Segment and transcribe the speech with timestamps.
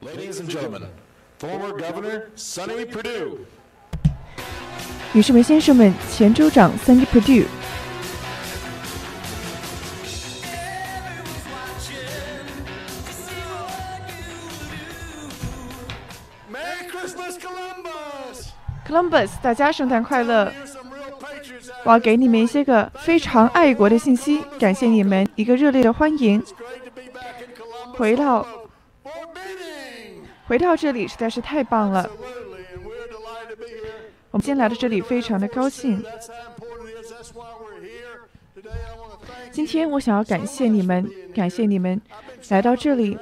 [0.00, 0.84] Ladies and gentlemen,
[1.38, 3.38] former Governor Sonny Perdue.
[5.12, 7.46] 女士们、先生们，前州长 Sandy Perdue。
[18.86, 19.30] Columbus!
[19.42, 20.52] 大家圣诞快乐
[21.84, 26.40] 我要给你们一些个非常爱国的信息，感谢你们一个热烈的欢迎。
[27.96, 28.46] 回到!
[30.48, 32.10] 回到这里实在是太棒了。
[34.30, 36.02] 我们今天来到这里非常的高兴。
[39.52, 42.00] 今天我想要感谢你们感谢你们
[42.48, 43.18] 来到这里。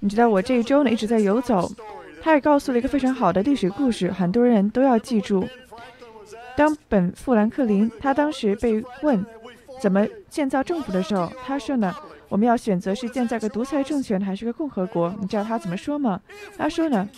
[0.00, 1.70] 你知道我这一周呢一直在游走
[2.22, 5.46] 他也告诉了一个非常好的历史故事很多人都要记住。
[6.56, 9.24] 当本富兰克林他当时被问
[9.80, 11.94] 怎么建造政府的时候他说呢
[12.28, 15.14] 我们要选择是建造个独裁政权还是个共和国？
[15.20, 16.20] 你知道他怎么说吗？
[16.56, 17.08] 他说呢，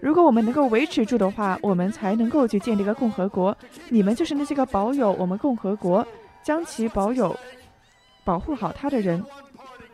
[0.00, 3.56] 如果我们能够维持住的话，我们才能够去建立一个共和国。
[3.88, 6.06] 你们就是那些个保有我们共和国，
[6.42, 7.34] 将其保有、
[8.24, 9.22] 保护好它的人。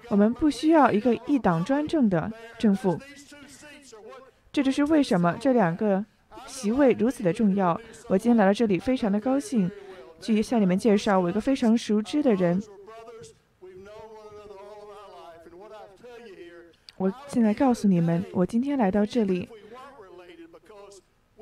[0.08, 2.98] 我们不需要一个一党专政的政府。
[4.52, 6.04] 这就是为什么这两个
[6.46, 7.78] 席位如此的重要。
[8.08, 9.70] 我今天来到这里，非常的高兴，
[10.20, 12.60] 去向你们介绍我一个非常熟知的人。
[17.02, 19.48] 我现在告诉你们，我今天来到这里，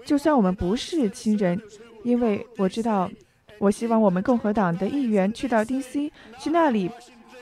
[0.07, 1.61] 就算我们不是亲人，
[2.03, 3.11] 因为我知道，
[3.59, 6.11] 我希望我们共和党的议员去到 D.C.
[6.39, 6.91] 去那里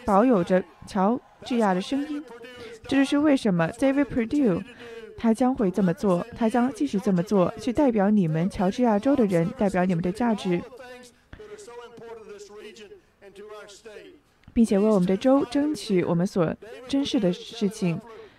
[0.05, 2.21] 保有着乔治亚的声音。
[2.89, 4.65] 这就是为什么 David Perdue
[5.17, 10.61] 他将会这么做，他将继续这么做，去代表你们乔治亚州的人，代表你们的价值，
[14.59, 16.53] 并且为我们的州争取我们所
[16.89, 17.97] 珍视的事情。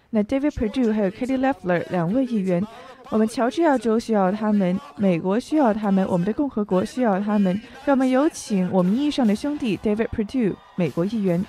[0.10, 2.62] 那 David Perdue 还有 Katie Leffler 两位议员，
[3.10, 7.58] 我们乔治亚州需要他们，美国需要他们，我们的共和国需要他们。
[7.86, 11.42] 让我们有请我们意义上的兄弟 David Perdue 美国议员。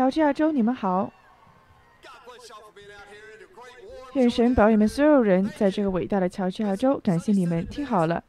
[0.00, 1.12] 乔治亚州，你们好.
[4.14, 7.66] 愿神保佑你们所有人在这个伟大的乔治亚州，感谢你们。
[7.66, 8.24] 听好了.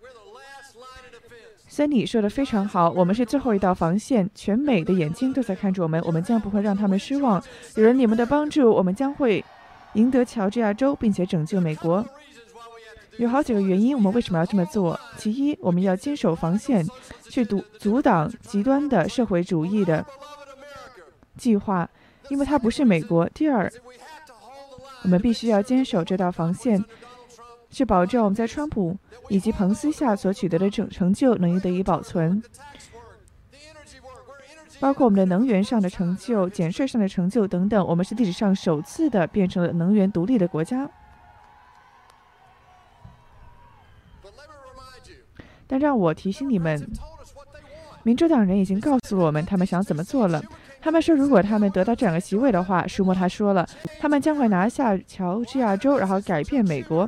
[1.69, 7.41] 森尼说的非常好，我们是最后一道防线，全美的眼睛都在看着我们，我们将不会让他们失望。
[7.77, 9.41] 有了你们的帮助，我们将会
[9.93, 12.05] 赢得乔治亚州，并且拯救美国。
[13.15, 14.99] 有好几个原因，我们为什么要这么做？
[15.15, 16.85] 其一，我们要坚守防线，
[17.29, 20.05] 去阻阻挡极端的社会主义的.
[21.41, 21.90] 计划，
[22.29, 23.28] 因为它不是美国。
[23.29, 23.68] 第二，
[25.02, 26.85] 我们必须要坚守这道防线，
[27.72, 28.96] 去保证我们在川普
[29.28, 32.44] 以及彭斯下所取得的成成就能得以保存，
[34.80, 37.84] 包括我们的能源上的成就、减税上的成就等等。
[37.88, 40.88] 我们是历史上首次的变成了能源独立的国家。
[45.66, 46.88] 但让我提醒你们，
[48.03, 50.40] 民主党人已经告诉我们他们想怎么做了。
[50.81, 53.68] 他们说，如果他们得到这两个席位的话，舒默他说了，
[54.00, 57.08] 他们将会拿下乔治亚州，然后改变美国。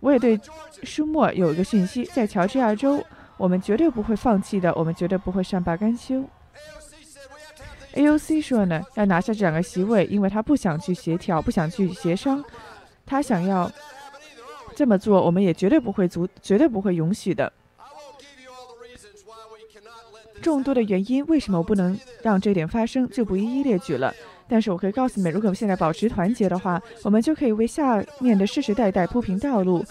[0.00, 0.38] 我也对
[0.82, 3.00] 舒默有一个讯息，在乔治亚州，
[3.36, 6.24] 我们绝对不会放弃的，我们绝对不会善罢甘休。
[7.94, 12.42] AOC 说呢，要拿下这两个席位，因为他不想去协调，不想去协商，
[13.06, 13.70] 他想要
[14.74, 17.52] 这么做，我们也绝对不会阻，绝对不会允许的。
[20.42, 24.12] 众多的原因，为什么我不能让这点发生，就不一一列举了。
[24.48, 29.82] 但是我可以告诉你们，如果我们现在保持团结的话，我们就可以为下面的世世代代铺平道路。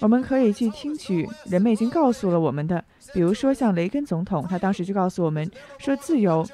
[0.00, 6.46] 我们可以去听取人们已经告诉了我们的，比如说像雷根总统，他当时就告诉我们说，自由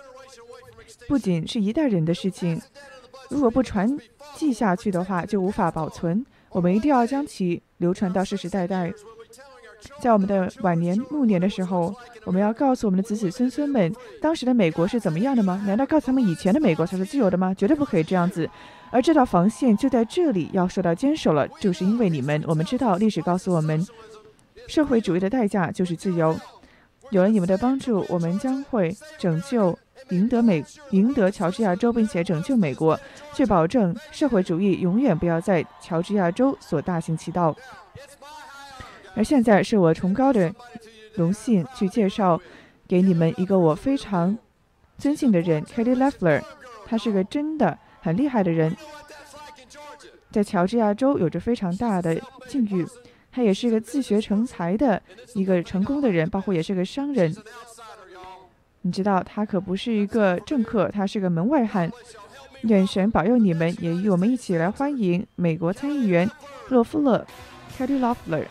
[1.06, 2.58] 不仅是一代人的事情，
[3.28, 3.86] 如果不传
[4.36, 6.24] 记下去的话，就无法保存。
[6.48, 8.90] 我们一定要将其流传到世世代代。
[10.00, 11.94] 在我们的晚年暮年的时候，
[12.24, 15.62] 我们要告诉我们的子子孙孙们，当时的美国是怎么样的吗？
[15.66, 17.54] 难道告诉他们以前的美国才是自由的吗？
[17.54, 18.48] 绝对不可以这样子。
[18.90, 22.42] 而这道防线就在这里要受到坚守了，就是因为你们。
[22.46, 23.84] 我们知道历史告诉我们，
[24.68, 26.36] 社会主义的代价就是自由。
[27.10, 29.76] 有了你们的帮助，我们将会拯救、
[30.10, 32.98] 赢得美、赢得乔治亚州，并且拯救美国，
[33.34, 37.54] 去保证社会主义永远不要在乔治亚州所大行其道。
[39.14, 40.52] 而现在是我崇高的
[41.14, 42.40] 荣幸去介绍
[42.86, 44.36] 给你们一个我非常
[44.98, 46.42] 尊敬的人 k a t i e Leffler，
[46.86, 48.76] 他是个真的很厉害的人。
[50.30, 52.86] 在乔治亚州有着非常大的境遇。
[53.36, 55.02] 他也是个自学成才的
[55.34, 57.34] 一个成功的人，包括也是个商人。
[58.82, 61.90] 你知道，他可不是一个政客，他是个门外汉。
[62.62, 66.30] 愿神保佑你们，也与我们一起来欢迎美国参议员
[66.68, 67.26] 洛夫勒
[67.76, 68.44] （Kelly Loeffler）。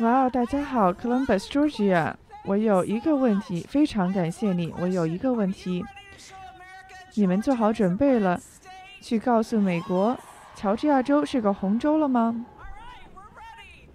[0.00, 2.12] 哇哦，大家好，Columbus Georgia，
[2.44, 4.70] 我有一个问题，非常感谢你。
[4.78, 5.82] 我有一个问题，
[7.14, 8.38] 你们做好准备了，
[9.00, 10.14] 去告诉美国，
[10.54, 12.44] 乔治亚州是个红州了吗？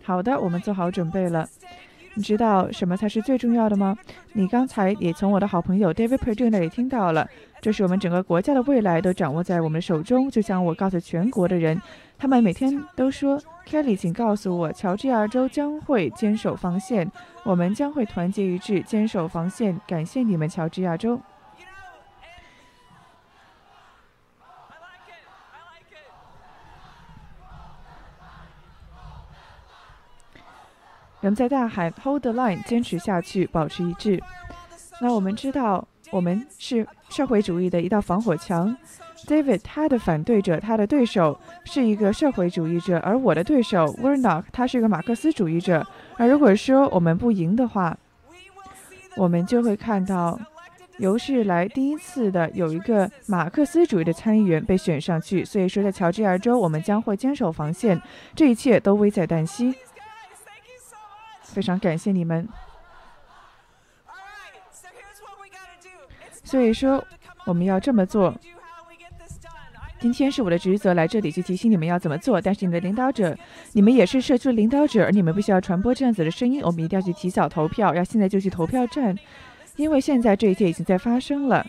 [0.04, 1.48] 好的，我们做好准备了。
[2.16, 3.96] 你知道什么才是最重要的吗？
[4.34, 7.30] 你刚才也从我的好朋友 David Perdue 那里听到了，
[7.62, 10.30] 这是我们整个国家的未来都掌握在我们手中。
[10.30, 11.80] 就像我告诉全国的人，
[12.18, 13.40] 他们每天都说。
[13.68, 17.10] Kelly，请告诉我，乔治亚州将会坚守防线，
[17.44, 19.80] 我们将会团结一致，坚守防线。
[19.88, 21.22] 感谢你们，乔治亚州。
[31.22, 34.22] 人们在大喊 “Hold the line”，坚持下去，保持一致。
[35.00, 38.76] 那我们知道，我们是社会主义的一道防火墙。
[39.28, 45.86] David，他的反对者，他的对手是一个社会主义者，而我的对手 Wernock，他是一个马克思主义者。
[46.18, 47.96] 而如果说我们不赢的话，
[49.16, 50.40] 我们就会看到
[50.98, 55.46] 有史来第一次的有一个马克思主义的参议员被选上去。
[55.46, 58.02] 所以说，在乔治亚州，我们将会坚守防线，
[58.36, 59.76] 这一切都危在旦夕。
[61.44, 62.48] 非常感谢你们。
[66.52, 67.02] 所以说，
[67.46, 68.36] 我们要这么做。
[70.02, 73.34] 今天是我的职责来这里去提醒你们要怎么做，但是你的领导者，
[73.72, 76.62] 你们也是社区的领导者，而你们必须要传播这样子的声音。
[76.62, 79.18] 我们一定要去提早投票，要现在就去投票站，
[79.78, 81.66] 因为现在这一切已经在发生了。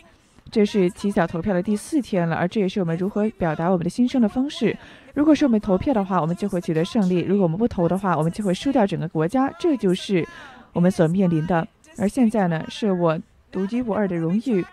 [0.51, 4.77] 这是提早投票的第四天了，而这也是我们如何表达我们的心声的方式。
[5.13, 9.49] 如果是我们投票的话，我们就会取得胜利；如果我们不投的话，我们就会输掉整个国家。
[9.57, 10.27] 这就是
[10.73, 11.65] 我们所面临的。
[11.97, 13.17] 而现在呢，是我
[13.53, 14.65] 独一无二的荣誉。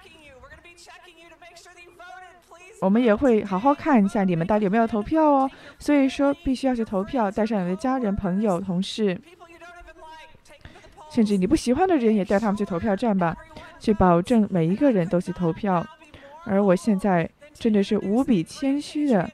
[2.80, 9.20] 我们也会好好看一下你们到底有没有投票哦，所以说必须要去投票，带上你的家人、朋友、同事，
[11.12, 13.36] 甚至你不喜欢的人也带他们去投票站吧，
[13.78, 15.86] 去保证每一个人都去投票。
[16.46, 19.30] 而我现在真的是无比谦虚的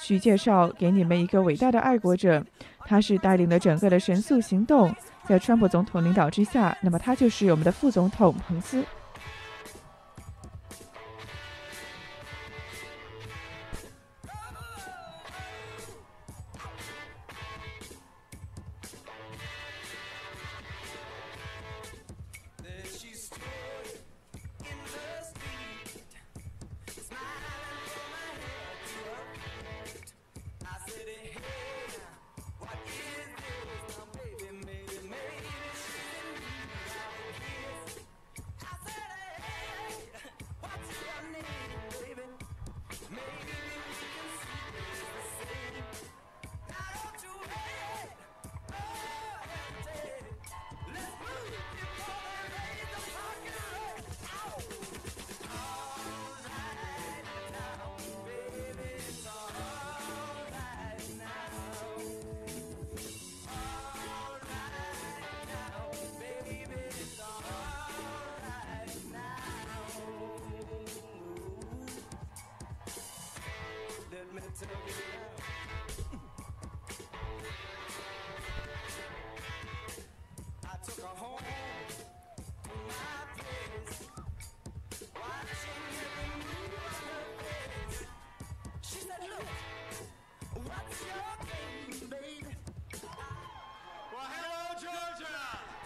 [0.00, 2.42] 去介绍给你们一个伟大的爱国者，
[2.86, 4.94] 他是带领了整个的神速行动，
[5.26, 8.84] 在川普总统领导之下，那么他就是我们的副总统彭斯。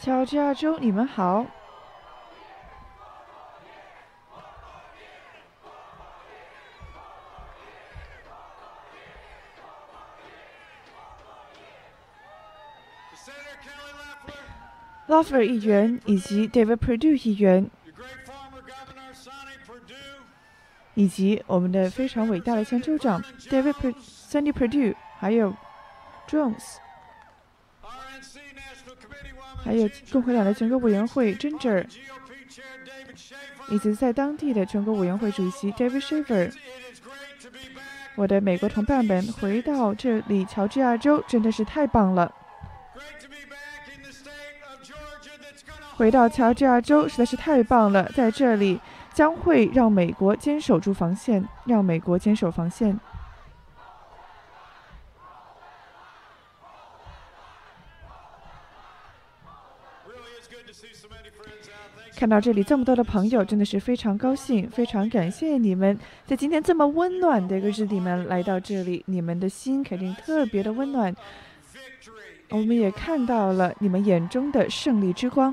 [0.01, 1.45] 乔治亚州，你们好。
[15.09, 15.43] Loeffler.
[15.43, 17.71] 议员以及 David Perdue 议员，
[20.95, 23.95] 以及我们的非常伟大的前州长 David Per
[24.31, 25.57] Sandy Perdue，还有
[26.29, 26.77] Jones。
[29.65, 31.87] 还有共和党的全国委员会 Ginger，
[33.71, 36.53] 以及在当地的全国委员会主席 David Shaver，
[38.15, 42.33] 我的美国同伴们，回到这里，乔治亚州真的是太棒了。
[45.99, 48.81] 回到乔治亚州实在是太棒了，在这里
[49.13, 52.97] 将会让美国坚守住防线，让美国坚守防线。
[62.17, 71.13] 看到这里这么多的朋友，真的是非常高兴，非常感谢你们在今天这么温暖的一个日子里面来到这里，你们的心肯定特别的温暖。
[72.51, 75.53] 我们也看到了你们眼中的胜利之光。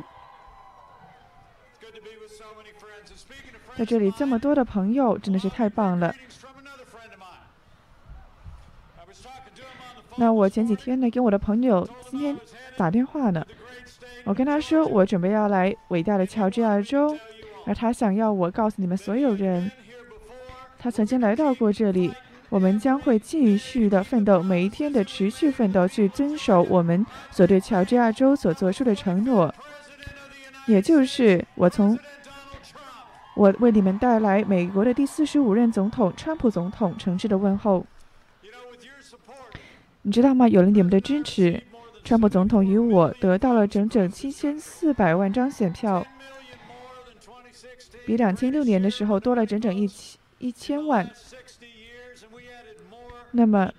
[3.77, 6.13] 在这里这么多的朋友，真的是太棒了。
[10.17, 12.38] 那我前几天呢，跟我的朋友今天
[12.77, 13.46] 打电话呢。
[14.24, 17.15] 我跟他说，我准备要来伟大的乔治亚州，
[17.65, 19.70] 而他想要我告诉你们所有人，
[20.79, 22.13] 他曾经来到过这里。
[22.48, 29.53] 我们将会继续的奋斗，每一天的持续奋斗，去遵守我们所对乔治亚州所做出的承诺，
[30.67, 31.98] 也就是我从
[33.36, 37.86] 我为你们带来美国的第四十五任总统川普总统诚挚的问候。
[40.04, 40.48] 你知道吗？
[40.48, 41.62] 有了你们的支持。
[42.04, 46.06] 川普总统与我得到了整整七千四百万张选票，
[48.06, 51.10] 比两千六年的时候多了整整一千一千万。
[53.32, 53.72] 那么，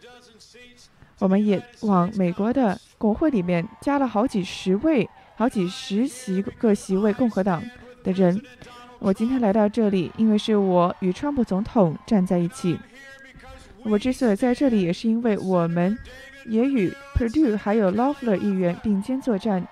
[1.21, 7.63] 我们也往美国的国会里面加了好几十位、好几十席个席位共和党
[8.03, 8.43] 的人。
[8.99, 12.79] 我今天来到这里，因为是我与川普总统站在一起。
[13.85, 15.99] 我之所以在这里，也是因为我们。
[16.49, 19.67] 也与 Purdue 还有 l o f l e r 议员并肩作战。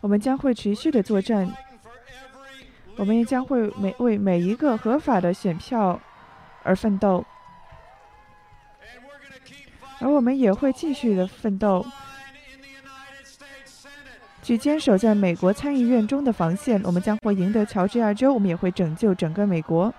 [0.00, 1.48] 我们将会持续的作战，
[2.96, 6.00] 我们也将会每为每一个合法的选票
[6.64, 7.24] 而奋斗，
[10.00, 11.86] 而我们也会继续的奋斗，
[14.44, 16.78] 去坚守在美国参议院中的防线。
[16.84, 19.92] 我们将会赢得乔治亚州，我们也会拯救整个美国。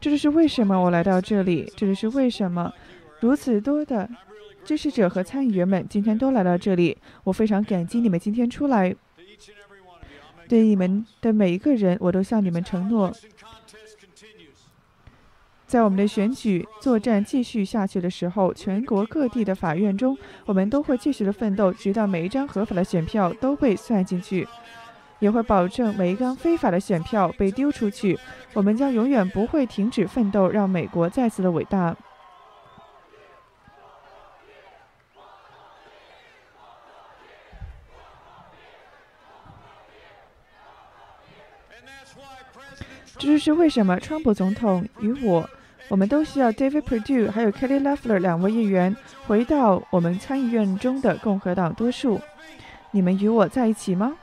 [0.00, 2.72] 这就是为什么我来到这里，这就是为什么
[3.20, 4.08] 如此多的
[4.64, 6.98] 支持者和参议员们今天都来到这里。
[7.22, 8.96] 我非常感激你们今天出来。
[10.48, 13.12] 对你们的每一个人，我都向你们承诺，
[15.70, 24.48] 在我们的选举作战继续下去的时候，全国各地的法院中，我们都会继续的奋斗，直到每一张合法的选票都被算进去。
[25.20, 28.18] 也会保证每一张非法的选票被丢出去。
[28.52, 31.96] 我们将永远不会停止奋斗，让美国再次的伟大。
[43.18, 45.48] 这就是为什么川普总统与我，
[45.90, 52.20] 我们都需要 David Perdue 还有 Kelly Loeffler 两位议员回到我们参议院中的共和党多数。
[52.92, 54.16] 你们与我在一起吗？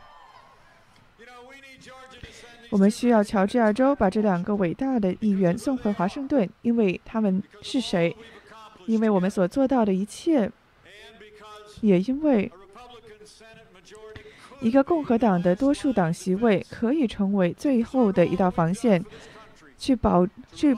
[2.70, 8.16] 我们需要乔治亚州把这两个伟大的议员送回华盛顿，因为他们是谁？
[8.86, 10.50] 因为我们所做到的一切，
[11.82, 12.50] 也因为
[14.62, 19.04] 一个共和党的多数党席位可以成为最后的一道防线，
[19.78, 20.74] 去保去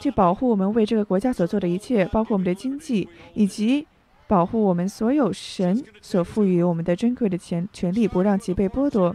[0.00, 3.86] 去保护我们为这个国家所做的一切，包括我们的经济，以及
[4.26, 9.14] 保护我们所有神所赋予我们的珍贵的权权利，不让其被剥夺。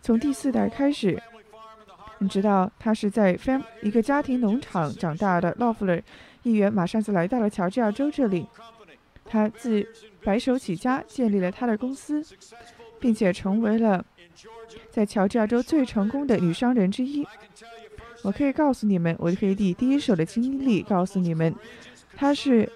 [0.00, 1.20] 从第四代开始，
[2.18, 3.38] 你知道他是在
[3.82, 5.54] 一个家庭农场长大的。
[5.58, 6.00] 洛夫勒
[6.42, 8.46] 议员马上就来到了乔治亚州这里，
[9.24, 9.86] 他自
[10.24, 12.24] 白手起家建立了他的公司，
[12.98, 14.04] 并且成为了
[14.90, 17.26] 在乔治亚州最成功的女商人之一。
[18.22, 21.54] 我可以告诉你们，我可以以第一手的经历告诉你们，
[22.16, 22.70] 他是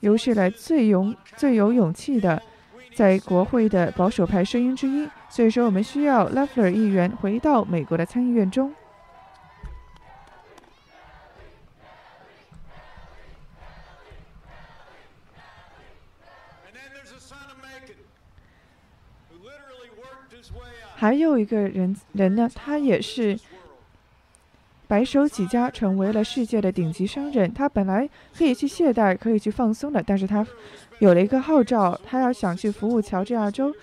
[0.00, 2.42] 有史以来最勇、最有勇气的。
[2.94, 8.72] 在国会的保守派声音之一，所以说我们需要拉弗尔议员回到美国的参议院中。
[20.94, 23.36] 还有一个人人呢，他也是
[24.94, 27.52] 白手起家，成为了世界的顶级商人。
[27.52, 28.08] 他本来
[28.38, 30.46] 可以去懈怠，可以去放松的，但是他。
[31.00, 33.74] 有了一个号召，他要想去服务乔治亚州。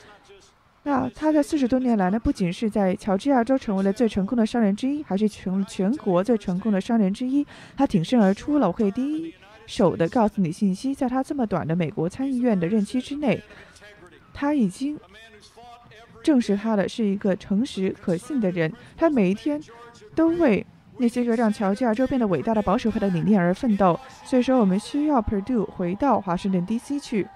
[0.83, 7.45] 那他在四十多年来呢，不仅是在乔治亚州成为了最成功的商人之一，还是全全国最成功的商人之一。
[7.75, 9.33] 他挺身而出了，我可以第一
[9.65, 13.43] 手的告诉你信息，在他这么短的美国参议院的任期之内，
[14.33, 14.97] 他已经
[16.23, 18.71] 证实他的是一个诚实可信的人。
[18.95, 19.61] 他每一天
[20.15, 20.65] 都为
[20.97, 23.99] 那些个让乔治亚州变得伟大的保守派的理念而奋斗。
[24.23, 26.99] 所以说，我们需要 Purdue 回到华盛顿 D.C.
[26.99, 27.27] 去。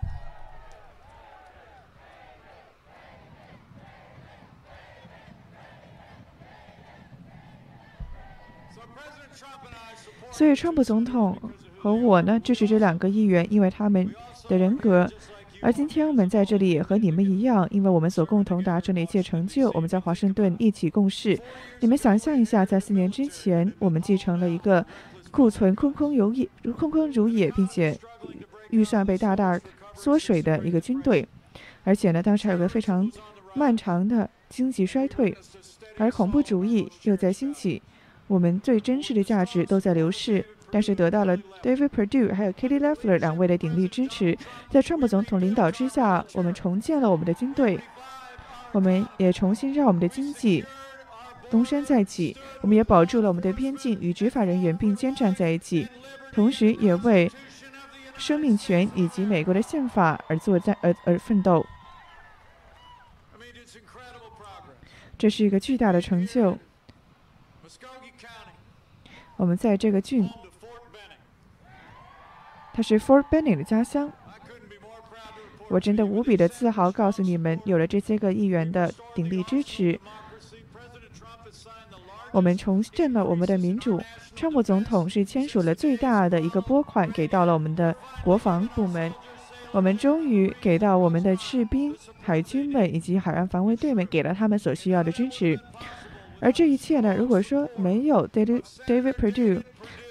[10.31, 11.37] 所以，川普总统
[11.77, 14.13] 和我呢支持这两个议员，因为他们
[14.49, 15.09] 的人格。
[15.65, 21.35] 而今天我们在这里也和你们一样，因为我们所共同达成的一切成就，我们在华盛顿一起共事。
[21.79, 24.85] 你们想象一下，在四年之前，我们继承了一个
[25.31, 27.97] 库存空空如也、空空如也，并且
[28.69, 29.59] 预算被大大
[29.95, 31.27] 缩水的一个军队。
[31.83, 33.11] 而且呢，当时还有个非常
[33.55, 35.35] 漫长的经济衰退，
[35.97, 37.81] 而恐怖主义又在兴起。
[38.27, 40.45] 我们最真实的价值都在流逝，
[40.75, 44.37] 但是得到了 David Perdue 还有 Katie Leffler 两位的鼎力支持，
[44.69, 47.79] 在川普总统领导之下，我们重建了我们的军队，
[48.73, 50.65] 我们也重新让我们的经济
[51.49, 55.87] 东山再起，我们也保住了我们的边境与执法人员并肩站在一起，
[56.33, 57.31] 同时也为
[58.17, 61.65] 生命权以及美国的宪法而作战而而奋斗。
[65.17, 66.57] 这是一个巨大的成就。
[69.37, 70.29] 我们在这个郡，
[72.75, 74.11] 它是 Fort Benning 的家乡。
[75.69, 79.97] 我真的无比的自豪，告诉你们，有了这些个议员的鼎力支持，
[82.33, 84.01] 我们重振了我们的民主。
[84.35, 89.11] 川普总统是签署了最大的一个拨款，给到了我们的国防部门。
[89.71, 95.57] 我们终于给到我们的士兵、海军们以及海岸防卫队们，给了他们所需要的支持。
[96.39, 97.15] 而这一切呢？
[97.15, 99.61] 如果说没有 David David Perdue，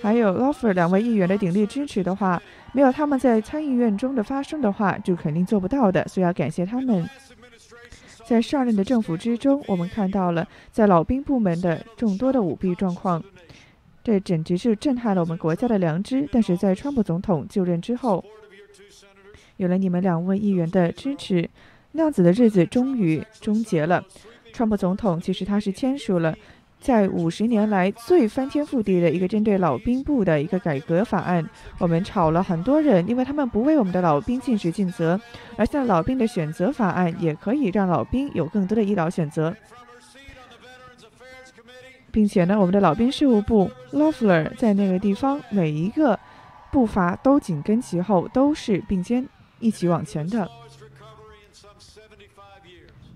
[0.02, 6.06] 还有 Lofer 两位议员的鼎力支持的话，没有他们在参议院中的发声的话，就肯定做不到的。
[6.08, 7.08] 所以要感谢他们。
[8.24, 13.22] 在上任的政府之中，我们看到了在老兵部门的众多的舞弊状况，
[14.02, 16.26] 这简直是震撼了我们国家的良知。
[16.32, 18.24] 但是在川普总统就任之后，
[19.58, 21.48] 有了你们两位议员的支持，
[21.92, 24.02] 那样子的日子终于终结了。
[24.54, 26.32] 川普总统其实他是签署了
[26.78, 31.44] 在五十年来最翻天覆地的一个针对老兵部的一个改革法案。
[31.78, 35.20] 我们吵了很多人，因为他们不为我们的老兵尽职尽责。
[35.56, 39.52] 而像老兵的选择法案也可以让老兵有更多的医疗选择，
[42.12, 46.16] 并且呢，我们的老兵事务部 Loeffler 在那个地方每一个
[46.70, 49.26] 步伐都紧跟其后，都是并肩
[49.58, 50.48] 一起往前的。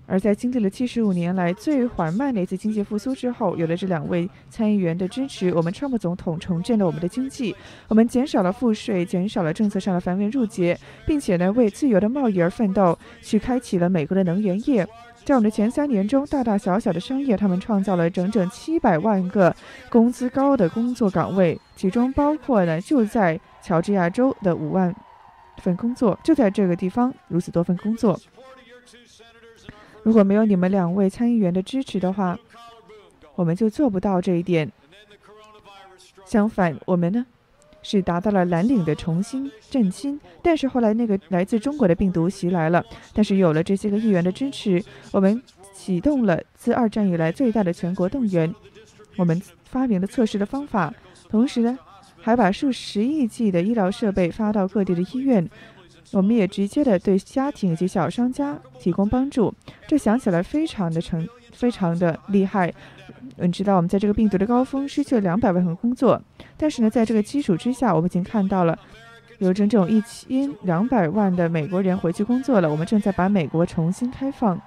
[0.09, 7.55] 而在经历了七十五年来最缓慢的一次经济复苏之后，有了这两位参议员的支持，我们川普总统重振了我们的经济，
[7.87, 14.87] 我们减少了赋税，减少了政策上的繁文缛节，并且呢为自由的贸易而奋斗，去开启了美国的能源业。
[15.25, 19.55] 在我们的前三年中，大大小小的商业，他们创造了整整七百万个
[19.89, 24.95] 工资高的工作岗位，其中包括呢就在乔治亚州的五万
[25.57, 28.19] 份工作，就在这个地方如此多份工作。
[30.03, 32.37] 如果没有你们两位参议员的支持的话，
[33.35, 34.71] 我们就做不到这一点。
[36.25, 37.25] 相反，我们呢
[37.81, 40.19] 是达到了蓝领的重新振兴。
[40.41, 42.83] 但是后来那个来自中国的病毒袭来了。
[43.13, 45.41] 但是有了这些个议员的支持，我们
[45.73, 48.53] 启动了自二战以来最大的全国动员。
[49.17, 50.93] 我们发明了测试的方法，
[51.29, 51.77] 同时呢
[52.21, 55.49] 还把数十亿计的医疗设备发到各地的医院。
[56.11, 59.53] 我们也直接的对家庭以及小商家提供帮助，
[59.87, 62.73] 这想起来非常的成，非常的厉害。
[63.37, 66.21] 你知道，我们在这个病毒的高峰失去了两百万份工作，
[66.57, 68.77] 但是呢，在这个基础之下，我们已经看到了
[69.37, 72.69] 有整整一千两百万的美国人回去工作了。
[72.69, 74.59] 我们正在把美国重新开放。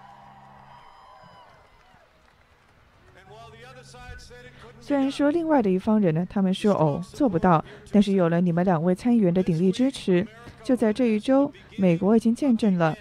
[4.80, 10.26] 虽然说另外的一方人呢，他们说哦做不到，但是有了你们两位参议员的鼎力支持。
[10.62, 12.96] 就在这一周，美国已经见证了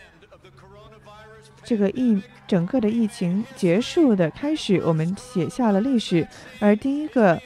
[1.64, 6.28] 这个疫整个的疫情结束的开始，我们写下了历史。
[6.60, 7.40] 而第一个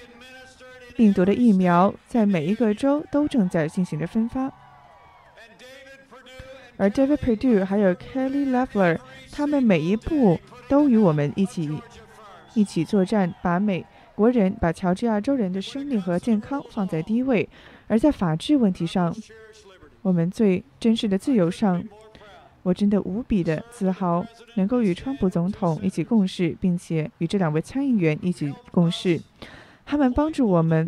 [0.96, 4.52] 病毒的疫苗在每一个州都正在进行着分发。
[6.78, 9.00] 而 David Perdue 还有 Kelly Leffler，
[9.32, 11.70] 他们每一步都与我们一起
[12.54, 17.48] 一起作战，把美国人、把乔治亚州人的生命和健康放在第一位。
[17.88, 19.16] 而在法治问题上，
[20.06, 21.84] 我们最真实的自由上，
[22.62, 29.20] 我真的无比的自豪，能够与川普总统一起共事，并且与这两位参议员一起共事。
[29.84, 30.88] 他们帮助我们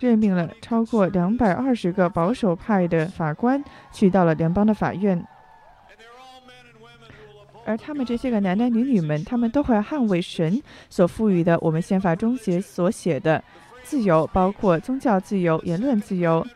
[0.00, 5.26] 任命了超过两百二十个保守派的法官去到了联邦的法院，
[7.64, 13.42] 而他们这些个男男女女们，他们都会捍卫神所赋予的我们宪法中写所写的
[13.82, 16.46] 自由，包括宗教自由、言论自由，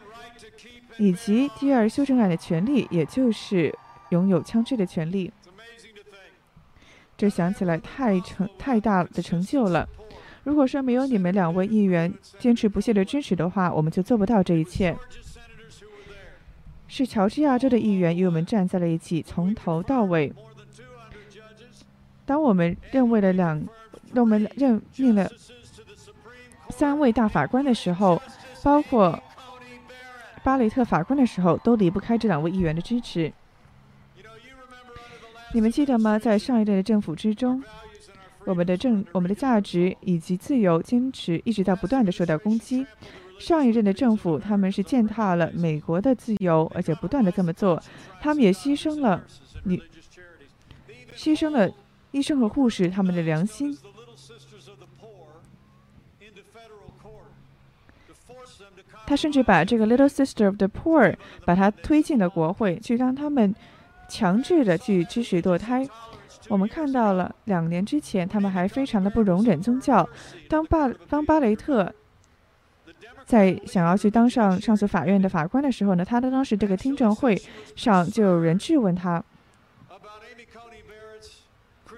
[0.98, 3.72] 以及第二修正案的权利，也就是
[4.10, 5.32] 拥有枪支的权利。
[7.16, 9.88] 这想起来太成太大的成就了。
[10.44, 14.96] 如果说没有你们两位议员坚持不懈的支持的话，我们就做不到这一切。
[16.88, 20.32] 是乔治亚州的议员与我们站在了一起，从头到尾。
[22.24, 23.66] 当我们认为了两，
[24.14, 25.28] 我们任命了
[26.70, 28.22] 三位大法官的时候，
[28.62, 29.20] 包括
[30.46, 33.32] 巴雷特法官的时候，都离不开这两位议员的支持。
[35.52, 36.16] 你们记得吗？
[36.16, 37.60] 在上一任的政府之中。
[38.44, 42.86] 我们的政、我们的价值以及自由坚持一直在不断的受到攻击。
[43.40, 47.82] 上一任的政府，他们是践踏了美国的自由，而且不断的这么做。
[48.20, 49.24] 他们也牺牲了
[49.64, 49.82] 你，
[51.16, 51.68] 牺牲了
[52.12, 53.76] 医生和护士他们的良心。
[59.06, 63.54] 他甚至把这个 Little Sister of the Poor 把它推进了国会，去让他们
[64.08, 65.88] 强制的去支持堕胎。
[66.48, 70.08] 我们看到了，两年之前，他们还非常的不容忍宗教。
[70.48, 71.92] 当巴当巴雷特
[73.24, 77.40] 在想要去当上上诉法院的法官的时候呢，他的当时这个听证会
[77.74, 79.24] 上就有人质问他，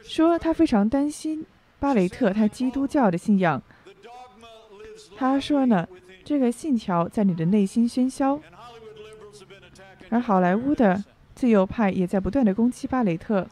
[0.03, 1.45] 说他非常担心
[1.79, 3.62] 巴雷特他基督教的信仰。
[5.17, 5.87] 他说呢，
[6.29, 8.38] 这个信条在你的内心喧嚣，
[10.11, 11.03] 而好莱坞的
[11.35, 13.47] 自由派也在不断的攻击巴雷特。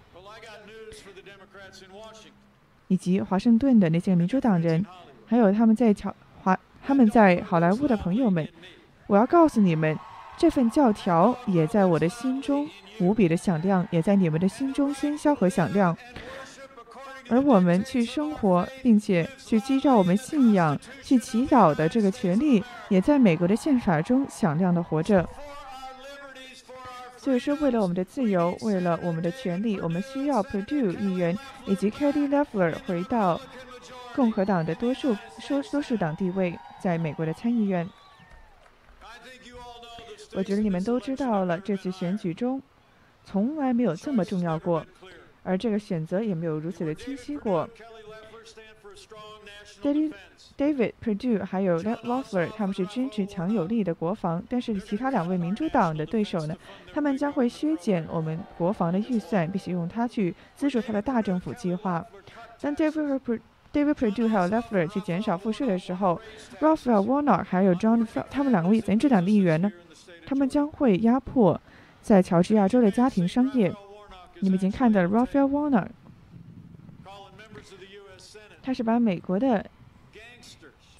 [2.88, 4.84] 以及华盛顿的那些民主党人，
[5.24, 8.46] 还有他们在乔华他们在好莱坞的朋友们，
[9.06, 9.98] 我要告诉你们，
[10.36, 12.68] 这份教条也在我的心中
[13.00, 15.96] 无比的响亮，也在你们的心中喧嚣和响亮。
[17.28, 25.28] 而我们去生活，并且去依照我们信仰去祈祷的这个权利，也在美国的宪法中响亮的活着。
[27.16, 31.36] 所以说，为了我们的自由，为了我们的权利，我们需要 Purdue 议员
[31.66, 33.40] 以及 Kelly Loeffler 回到
[34.14, 37.88] 共和党的多数说多数党地位，在美国的参议院。
[40.34, 42.62] 我觉得你们都知道了，这次选举中
[43.24, 44.86] 从来没有这么重要过，
[45.46, 47.68] 而这个选择也没有如此的清晰过。
[49.82, 50.12] David
[50.56, 56.56] David Perdue 还有 Loeffler，他们是支持强有力的国防，但是其他两位民主党的对手呢？
[56.94, 62.04] 他们将会削减我们国防的预算，并且用它去资助他的大政府计划。
[62.60, 63.20] 当 David
[63.72, 66.18] David Perdue 还有 Loeffler 去减少赋税的时候
[66.60, 69.70] ，Raphael Warnock 还有 John 他们两位民主党的议员呢？
[70.24, 71.60] 他们将会压迫
[72.00, 73.72] 在乔治亚州的家庭商业。
[74.40, 75.88] 你们已经看到了 Raphael Warner，。
[78.62, 79.64] 他是把美国的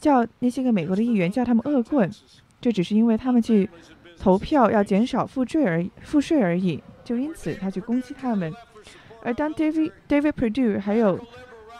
[0.01, 2.09] 叫那些个美国的议员叫他们恶棍，
[2.61, 3.68] 这只是因为他们去
[4.18, 8.53] 投票要减少赋税而赋税而已，就因此他去攻击他们。
[9.22, 11.18] 而当 David David Perdue 还有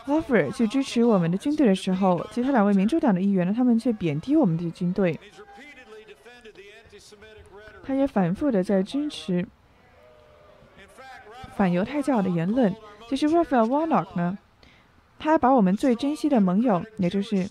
[0.07, 5.19] Offer 去支持我们的军队的时候，其他两位民主党的议员呢，他们却贬低我们的军队。
[7.85, 9.47] 他也反复的在支持
[11.57, 12.75] 反犹太教的言论。
[13.09, 14.37] 其实 Raphael Warnock 呢？
[15.19, 17.49] 他把我们最珍惜的盟友，也就是，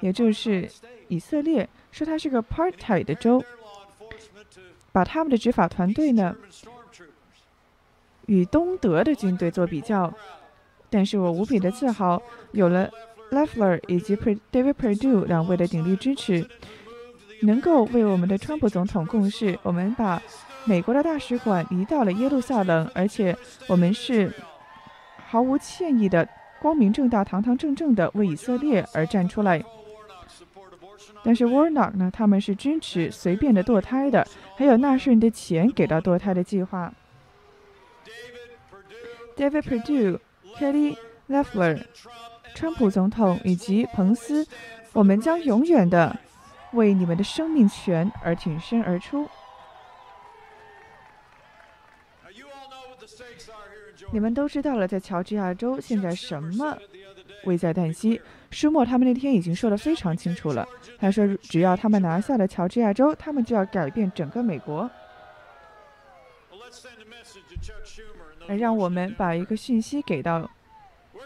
[0.00, 0.68] 也就是
[1.08, 3.44] 以色列，说他是个 Party 的州，
[4.90, 6.34] 把他们的执法团队呢
[8.26, 10.12] 与东德的军队做比较。
[10.88, 12.88] 但是我无比的自豪，有了
[13.30, 16.48] Leffler 以及 David Perdue 两位的鼎力支持，
[17.42, 19.58] 能够为我们的川普总统共事。
[19.62, 20.22] 我们把
[20.66, 23.36] 美国的大使馆移到了耶路撒冷，而且
[23.68, 24.32] 我们是
[25.26, 26.28] 毫无歉意的。
[26.60, 29.62] 光明正大、堂堂正正的为以色列而站出来，
[31.22, 32.10] 但是 Warnock 呢？
[32.10, 36.90] 他们是支持随便的堕胎的，还有纳税人的钱给到堕胎的计划。
[39.36, 40.18] David Perdue、
[40.56, 40.96] Kelly
[41.28, 41.82] Leffler、
[42.54, 44.46] 川普总统以及彭斯，
[44.94, 46.16] 我们将永远的
[46.72, 49.28] 为你们的生命权而挺身而出。
[54.14, 56.78] 你们都知道了，在乔治亚州现在什么
[57.46, 58.20] 危在旦夕？
[58.48, 60.64] 舒默他们那天已经说得非常清楚了。
[61.00, 64.88] 他说，只要他们拿下了乔治亚州，他们就要改变整个美国。
[68.46, 70.48] 让我们把一个讯息给到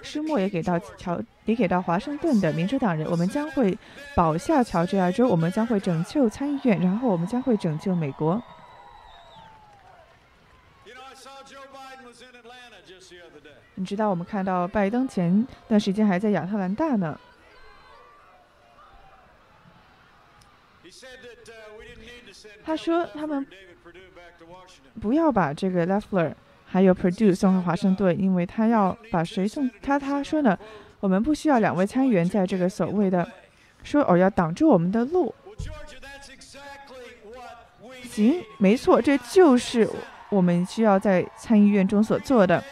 [0.01, 3.77] 舒默也给到乔，也给到华盛顿的民主党人，我们将会
[4.17, 8.43] 保下乔治亚州，我们将会拯救参议院，然后我们将会拯救美国。
[13.79, 17.19] 你知道，我们看到拜登前段时间还在亚特兰大呢。
[22.65, 23.47] 他说他们
[25.01, 26.35] 不要把这个 Leffler
[26.67, 29.97] 还有 Purdue 送回华盛顿，因为他要把谁送他？
[29.97, 30.59] 他说呢，
[30.99, 33.27] 我们不需要两位参议员在这个所谓的
[33.85, 35.33] 说哦要挡住我们的路。
[38.03, 39.89] 行，没错，这就是
[40.31, 42.63] 我们需要在参议院中所做的。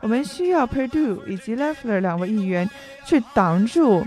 [0.00, 2.68] 我们需要 Perdue 以及 Leffler 两位议员
[3.04, 4.06] 去挡住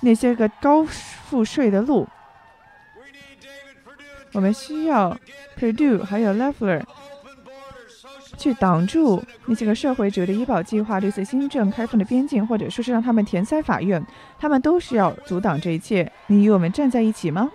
[0.00, 2.08] 那些个高赋税的路。
[4.32, 5.16] 我们需要
[5.58, 6.82] Perdue 还有 Leffler
[8.36, 14.04] 去挡住那些个社会主义的医保计划、绿色新政、开放的边境，或者说是让他们填塞法院。
[14.38, 16.10] 他们都是要阻挡这一切。
[16.28, 17.50] 你与我们站在一起吗？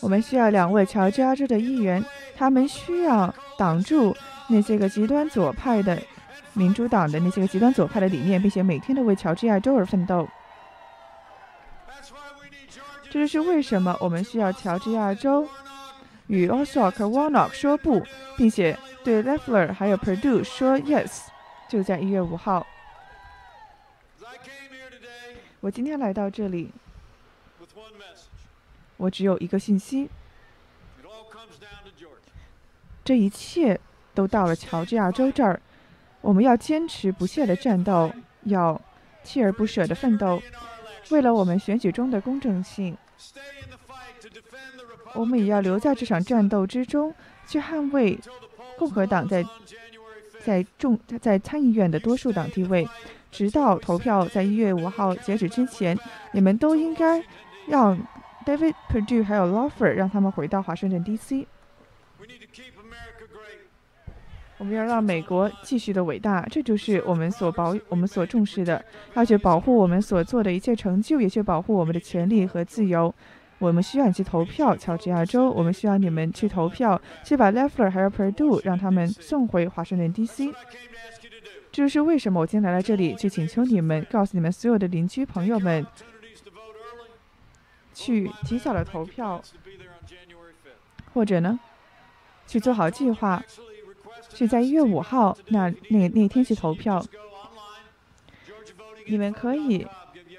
[0.00, 2.04] 我们需要两位乔治亚州的议员，
[2.36, 4.14] 他们需要挡住
[4.48, 6.00] 那些个极端左派的。
[6.54, 10.28] 民主党的那些个极端左派的理念，并且每天都为乔治亚州而奋斗。
[13.10, 15.46] 这就是为什么我们需要乔治亚州
[16.26, 18.02] 与 Ossock、Warnock 说不，
[18.36, 21.26] 并且对 Leffler 还有 Perdue 说 yes。
[21.68, 22.66] 就在一月五号，
[25.60, 26.70] 我今天来到这里，
[28.96, 30.08] 我只有一个信息：
[33.04, 33.80] 这一切
[34.14, 35.60] 都到了乔治亚州这儿。
[36.24, 38.10] 我们要坚持不懈的战斗，
[38.44, 38.80] 要
[39.22, 40.40] 锲而不舍的奋斗，
[41.10, 42.96] 为了我们选举中的公正性。
[45.14, 47.14] 我们也要留在这场战斗之中，
[47.46, 48.18] 去捍卫
[48.78, 49.44] 共和党在
[50.42, 52.88] 在众在参议院的多数党地位，
[53.30, 55.96] 直到投票在一月五号截止之前。
[56.32, 57.22] 你们都应该
[57.68, 57.96] 让
[58.46, 61.46] David Perdue 还有 Lawfer 让他们回到华盛顿 D.C.
[64.56, 68.82] 我们要让美国继续的伟大，这就是我们所保、我们所重视的。
[69.14, 73.12] 要去保护我们所做的一切成就，也去保护我们的权利和自由。
[73.58, 75.50] 我们需要你去投票，乔治亚州。
[75.50, 80.52] 我们需要你们去投票，去把 Leffler 还有 Perdue 让他们送回华盛顿 D.C.
[81.72, 85.84] 这就是为什么我今天来到这里，去请求你们，告诉你们所有的邻居朋友们，
[87.92, 89.42] 去提早的投票，
[91.12, 91.58] 或者呢，
[92.46, 93.42] 去做好计划。
[94.34, 97.04] 是在一月五号那那那天去投票。
[99.06, 99.86] 你们可以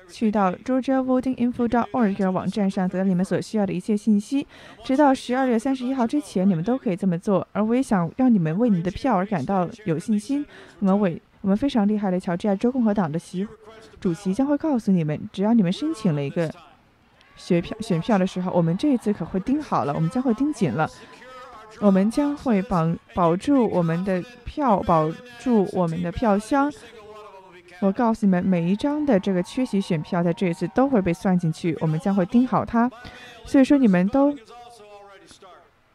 [0.09, 4.45] 去到 georgia voting info.org 网站上得到你们所需要的一切信息。
[4.83, 7.47] 直到十二月三十一号之前，你们都可以这么做。
[7.51, 10.45] 而我也想让你们为你的票而感到有信心。
[10.79, 13.47] 我们为我们非常厉害的乔治亚州共和党的席
[13.99, 16.51] 主席将会告诉你们，只要你们申请了一个
[17.35, 20.89] 选票选票的时候，我们这一次可会盯好了，我们将会盯紧了。
[21.81, 26.71] 我们将会保保住我们的票，保住我们的票箱。
[27.81, 32.89] 我告诉你们，每一张的这个缺席选票在这一次都会被算进去，我们将会盯好它。
[33.45, 34.33] 所以说，你们都，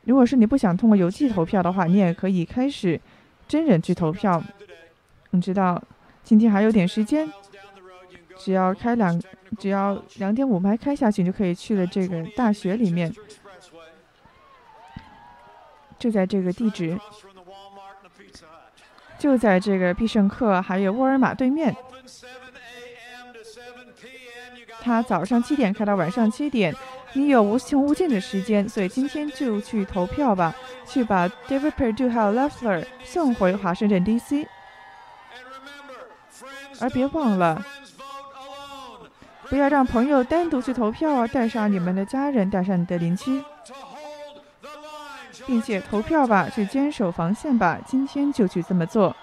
[0.04, 3.00] 如果是你不想通过邮寄投票的话，你也可以开始
[3.48, 4.42] 真人去投票。
[5.30, 5.82] 你知道，
[6.22, 7.26] 今天还有点时间，
[8.36, 9.18] 只要开两，
[9.58, 13.10] 只要两点五迈开下去，就可以去了这个大学里面。
[16.00, 16.98] 就在这个地址，
[19.18, 21.76] 就在这个必胜客还有沃尔玛对面。
[24.80, 26.74] 他早上七点开到晚上七点，
[27.12, 30.54] 你有无穷无尽的时间，所以今天就去投票吧，
[30.86, 34.48] 去把 David Perdue 还有 Leffler 送回华盛顿 D.C.
[36.80, 37.62] 而别忘了，
[39.50, 43.44] 不要让朋友单独去投票啊，带上你们的家人，带上你的邻居。
[45.46, 49.14] 并且投票吧，去坚守防线吧，今天就去这么做。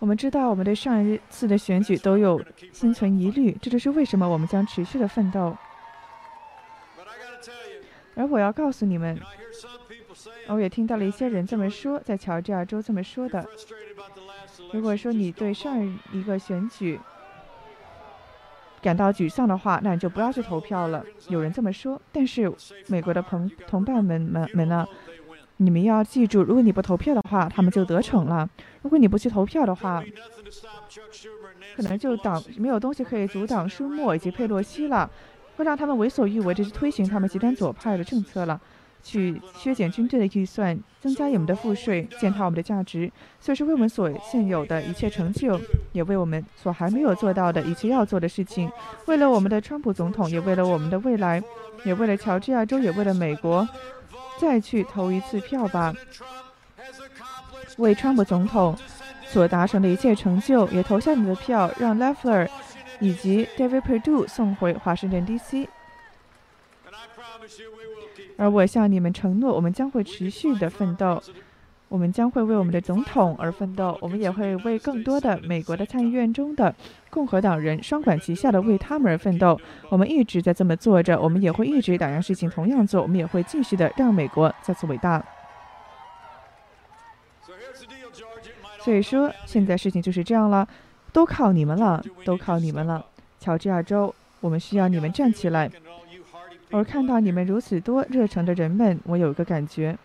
[0.00, 2.42] 我们知道，我们对上一次的选举都有
[2.72, 5.56] 心存疑虑，这就是为什么我们将持续的奋斗。
[8.16, 9.18] 而我要告诉你们。
[10.48, 13.46] 我也听到了一些人这么说，在乔治亚州这么说的。
[14.72, 16.98] 如果说你对上一个选举
[18.82, 21.04] 感到沮丧的话，那你就不要去投票了。
[21.28, 22.52] 有人这么说，但是
[22.88, 24.86] 美国的朋同伴们们们呢？
[25.58, 28.44] 你们要记住，如果你不投票的话，他们就得逞了；
[28.82, 30.02] 如果你不去投票的话，
[31.76, 35.08] 可能就挡没有东西可以阻挡舒默以及佩洛西了，
[35.56, 38.60] 会让他们为所欲为，这是推行他们极端左派的政策了。
[39.04, 45.60] 去削减军队的预算，增加我们的赋税，践踏我们的价值，所以是为我们所现有的一切成就，
[45.92, 48.68] 也为我们所还没有做到的一切要做的事情，
[49.04, 51.42] 为了我们的川普总统，也为了我们的未来，
[51.84, 53.68] 也为了乔治亚州，也为了美国，
[54.40, 55.94] 再去投一次票吧。
[57.76, 58.74] 为川普总统
[59.26, 62.48] 所达成的一切成就，也投下你的票，让 Leffler
[63.00, 65.68] 以及 David Perdue 送回华盛顿 D.C.
[68.36, 71.22] 而我向你们承诺，我们将会持续的奋斗，
[71.88, 76.74] 我们将会为我们的总统而奋斗，我们也会为更多的美国的参议院中的
[77.10, 79.58] 共和党人双管齐下的为他们而奋斗。
[79.88, 85.24] 我们一直在这么做着，我们也会一直打样事情同样做，我们也会继续的让美国再次伟大。
[88.80, 90.66] 所以说，现在事情就是这样了，
[91.12, 93.06] 都靠你们了，都靠你们了，
[93.38, 95.70] 乔治亚州，我们需要你们站起来。
[96.74, 99.96] 而看到你们如此多热诚的人们，我有一个感觉，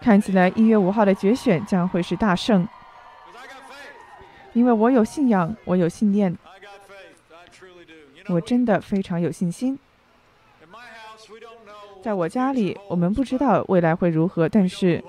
[0.00, 2.66] 看起来一月五号的决选将会是大胜，
[4.54, 6.36] 因为我有信仰，我有信念，
[8.26, 9.78] 我真的非常有信心。
[12.02, 15.04] 在我家里，我们不知道未来会如何，但是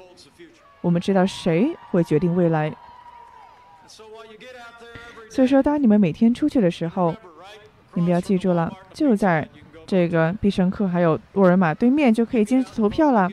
[0.81, 2.75] 我们知道谁会决定未来。
[5.39, 7.15] 所以说，当你们每天出去的时候，
[7.93, 9.47] 你们要记住了，就在
[9.87, 13.29] 这个必胜客还有沃尔玛对面就可以进去投票了。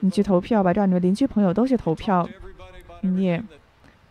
[0.00, 2.28] 你去投票吧，让你的邻居朋友都去投票。
[3.00, 3.42] 你也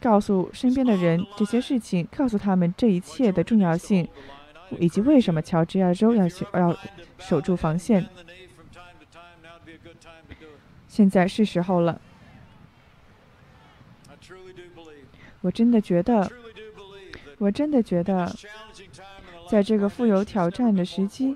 [0.02, 4.08] 告诉身边的人这些事情，告诉他们这一切的重要性，
[4.80, 6.26] 以及为什么乔治亚州要
[6.56, 6.76] 要
[7.20, 8.04] 守住防线。
[10.88, 12.02] 现在是时候了，
[15.42, 16.28] 我真的觉得。
[17.38, 18.34] 我真的觉得，
[19.50, 21.36] 在这个富有挑战的时机，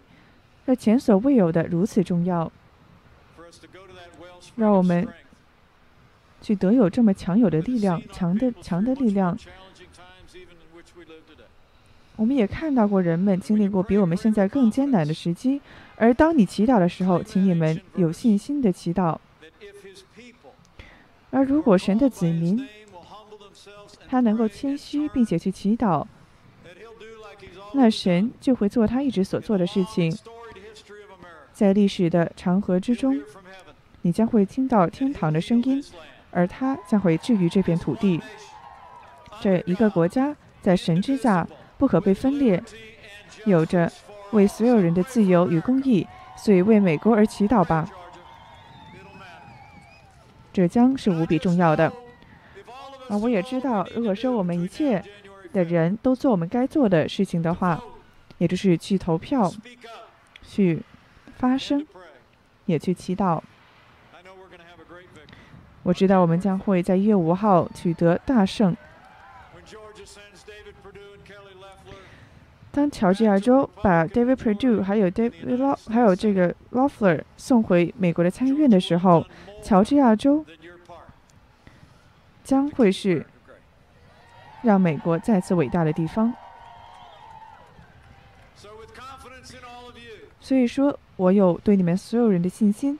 [0.65, 2.51] 这前所未有的如此重要，
[4.55, 5.07] 让我们
[6.41, 9.37] 去得有这么强有的力量，强的强的力量。
[12.15, 15.61] 我们也看到过人们经历过比我们现在更艰难的时机，
[15.95, 19.17] 而当你祈祷的时候，请你们有信心的祈祷。
[21.31, 22.67] 而如果神的子民，
[24.09, 26.03] 他能够谦虚，并且去祈祷，
[27.73, 30.17] 那神就会做他一直所做的事情。
[31.53, 33.21] 在历史的长河之中，
[34.01, 35.83] 你将会听到天堂的声音，
[36.31, 38.19] 而他将会治愈这片土地。
[39.41, 42.63] 这一个国家在神之下不可被分裂，
[43.45, 43.91] 有着
[44.31, 47.87] 为所有人的自由与公义，所以为美国而祈祷吧。
[50.51, 51.93] 这将是无比重要的。
[53.09, 55.03] 啊，我也知道，如果说我们一切
[55.51, 57.81] 的人都做我们该做的事情的话，
[58.37, 59.51] 也就是去投票、
[60.43, 60.81] 去
[61.37, 61.83] 发声、
[62.65, 63.41] 也去祈祷，
[65.81, 68.77] 我知道我们将会在一月五号取得大胜。
[72.71, 79.25] 当乔治亚州把 David Perdue 还有 David Law 还有这个 Loffler 送回美国的参议院的时候，
[79.63, 80.45] 乔治亚州。
[82.49, 83.23] 将会是
[84.63, 86.33] 让美国再次伟大的地方。
[90.41, 92.97] 所以说，我有对你们所有人的信心。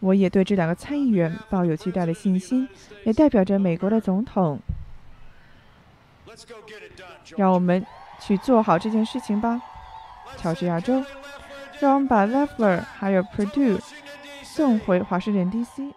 [0.00, 2.66] 我也对这两个参议员抱有巨大的信心，
[3.04, 4.58] 也代表着美国的总统。
[7.36, 7.84] 让我们
[8.18, 9.60] 去做好这件事情吧，
[10.38, 11.04] 乔治亚州。
[11.78, 13.78] 让我们把 Leffler 还有 Purdue
[14.42, 15.92] 送回华盛顿 D.C.